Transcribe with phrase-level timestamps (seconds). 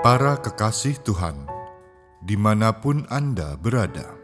[0.00, 1.44] Para kekasih Tuhan,
[2.24, 4.16] di mana pun Anda berada,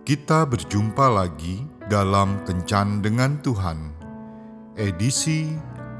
[0.00, 3.92] kita berjumpa lagi dalam Kencan dengan Tuhan,
[4.80, 5.52] edisi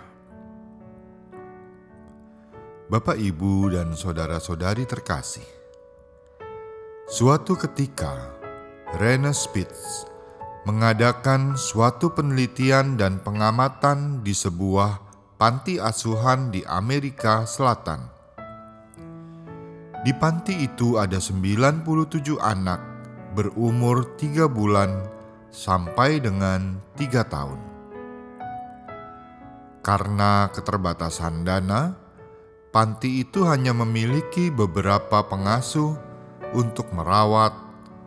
[2.90, 5.46] Bapak, ibu, dan saudara-saudari terkasih,
[7.06, 8.34] suatu ketika
[8.98, 10.10] Rene Spitz
[10.66, 15.09] mengadakan suatu penelitian dan pengamatan di sebuah
[15.40, 18.04] panti asuhan di Amerika Selatan.
[20.04, 22.76] Di panti itu ada 97 anak
[23.32, 25.00] berumur 3 bulan
[25.48, 27.60] sampai dengan 3 tahun.
[29.80, 31.96] Karena keterbatasan dana,
[32.68, 35.96] panti itu hanya memiliki beberapa pengasuh
[36.52, 37.56] untuk merawat,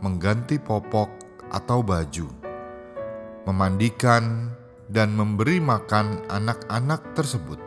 [0.06, 1.10] mengganti popok
[1.50, 2.30] atau baju
[3.44, 4.56] memandikan,
[4.92, 7.60] dan memberi makan anak-anak tersebut.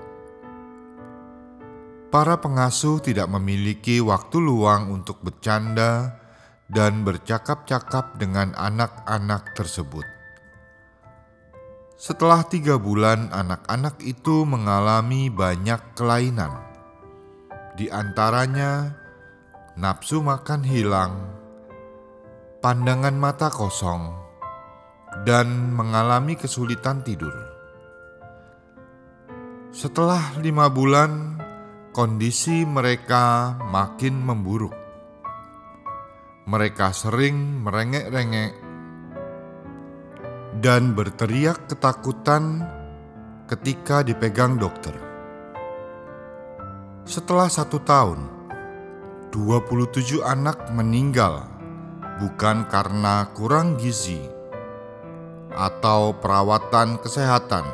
[2.10, 6.16] Para pengasuh tidak memiliki waktu luang untuk bercanda
[6.66, 10.06] dan bercakap-cakap dengan anak-anak tersebut.
[11.96, 16.52] Setelah tiga bulan, anak-anak itu mengalami banyak kelainan.
[17.76, 18.92] Di antaranya,
[19.76, 21.12] nafsu makan hilang,
[22.60, 24.25] pandangan mata kosong,
[25.24, 27.32] dan mengalami kesulitan tidur.
[29.76, 31.36] Setelah lima bulan,
[31.92, 34.72] kondisi mereka makin memburuk.
[36.46, 38.52] Mereka sering merengek-rengek
[40.60, 42.64] dan berteriak ketakutan
[43.50, 44.94] ketika dipegang dokter.
[47.06, 48.20] Setelah satu tahun,
[49.30, 51.44] 27 anak meninggal
[52.18, 54.35] bukan karena kurang gizi,
[55.56, 57.64] atau perawatan kesehatan,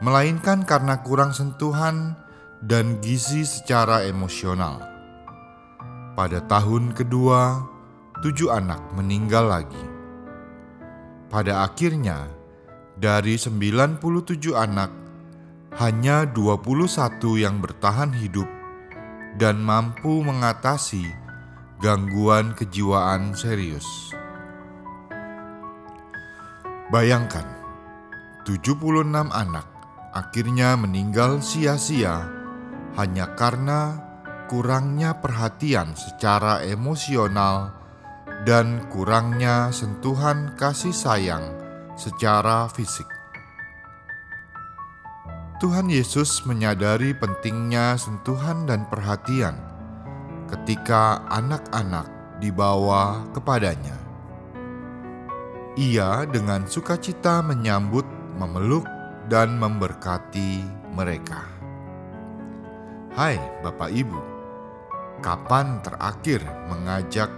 [0.00, 2.16] melainkan karena kurang sentuhan
[2.64, 4.80] dan gizi secara emosional.
[6.16, 7.60] Pada tahun kedua,
[8.24, 9.84] tujuh anak meninggal lagi.
[11.28, 12.32] Pada akhirnya,
[12.96, 14.88] dari 97 anak,
[15.76, 18.48] hanya 21 yang bertahan hidup
[19.36, 21.04] dan mampu mengatasi
[21.84, 24.15] gangguan kejiwaan serius.
[26.86, 27.42] Bayangkan,
[28.46, 29.66] 76 anak
[30.14, 32.30] akhirnya meninggal sia-sia
[32.94, 33.98] hanya karena
[34.46, 37.74] kurangnya perhatian secara emosional
[38.46, 41.58] dan kurangnya sentuhan kasih sayang
[41.98, 43.10] secara fisik.
[45.58, 49.58] Tuhan Yesus menyadari pentingnya sentuhan dan perhatian
[50.46, 52.06] ketika anak-anak
[52.38, 54.05] dibawa kepadanya.
[55.76, 58.08] Ia dengan sukacita menyambut,
[58.40, 58.88] memeluk,
[59.28, 60.64] dan memberkati
[60.96, 61.44] mereka.
[63.12, 64.20] Hai Bapak Ibu,
[65.20, 66.40] kapan terakhir
[66.72, 67.28] mengajak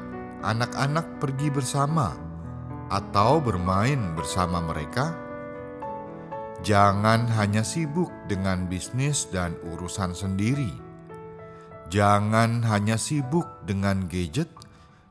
[0.47, 2.15] anak-anak pergi bersama
[2.95, 5.19] atau bermain bersama mereka?
[6.63, 10.71] Jangan hanya sibuk dengan bisnis dan urusan sendiri.
[11.91, 14.47] Jangan hanya sibuk dengan gadget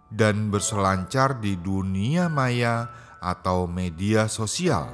[0.08, 2.88] dan berselancar di dunia maya
[3.22, 4.92] atau media sosial.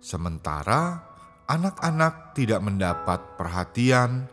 [0.00, 1.02] Sementara
[1.46, 4.26] anak-anak tidak mendapat perhatian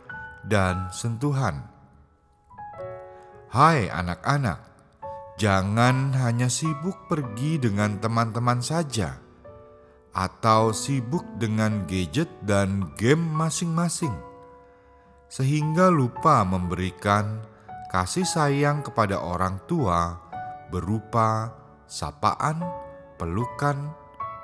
[0.44, 1.64] dan sentuhan.
[3.54, 4.60] Hai anak-anak,
[5.38, 9.14] jangan hanya sibuk pergi dengan teman-teman saja,
[10.10, 14.14] atau sibuk dengan gadget dan game masing-masing,
[15.30, 17.46] sehingga lupa memberikan
[17.94, 20.18] kasih sayang kepada orang tua
[20.74, 21.54] berupa
[21.94, 22.58] sapaan,
[23.14, 23.94] pelukan,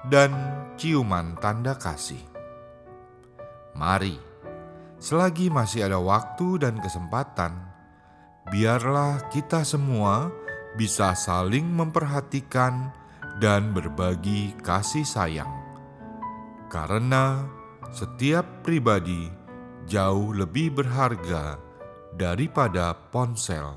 [0.06, 0.31] dan
[0.79, 2.23] ciuman tanda kasih.
[3.75, 4.14] Mari,
[5.02, 7.58] selagi masih ada waktu dan kesempatan,
[8.55, 10.31] biarlah kita semua
[10.79, 12.94] bisa saling memperhatikan
[13.43, 15.50] dan berbagi kasih sayang,
[16.70, 17.50] karena
[17.91, 19.26] setiap pribadi
[19.91, 21.58] jauh lebih berharga
[22.14, 23.75] daripada ponsel,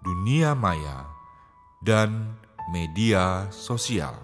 [0.00, 1.04] dunia maya,
[1.84, 2.40] dan
[2.72, 4.16] media sosial.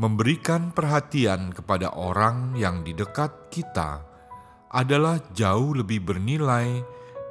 [0.00, 4.00] Memberikan perhatian kepada orang yang di dekat kita
[4.72, 6.80] adalah jauh lebih bernilai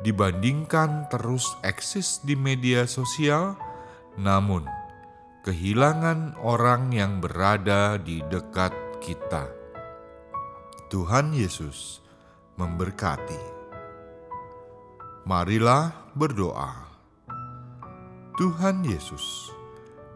[0.05, 3.57] dibandingkan terus eksis di media sosial,
[4.15, 4.63] namun
[5.43, 8.71] kehilangan orang yang berada di dekat
[9.01, 9.49] kita.
[10.89, 12.01] Tuhan Yesus
[12.57, 13.61] memberkati.
[15.29, 16.88] Marilah berdoa.
[18.39, 19.51] Tuhan Yesus,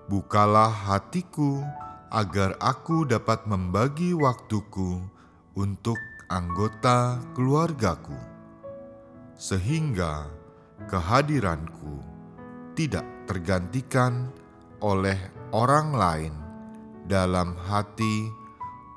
[0.08, 1.60] bukalah hatiku
[2.08, 5.04] agar aku dapat membagi waktuku
[5.60, 6.00] untuk
[6.31, 8.16] anggota keluargaku,
[9.36, 10.31] sehingga
[10.88, 12.00] kehadiranku
[12.80, 14.31] tidak tergantikan
[14.80, 15.20] oleh
[15.52, 16.34] orang lain
[17.04, 18.31] dalam hati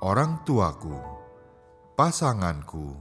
[0.07, 1.03] orang tuaku,
[1.99, 2.95] pasanganku,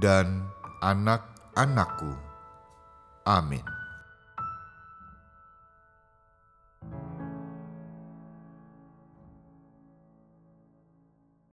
[0.00, 0.48] dan
[0.80, 2.16] anak-anakku.
[3.28, 3.81] Amin.